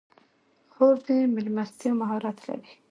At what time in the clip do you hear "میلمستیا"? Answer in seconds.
1.33-1.91